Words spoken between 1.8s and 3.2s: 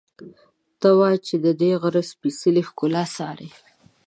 غره سپېڅلې ښکلا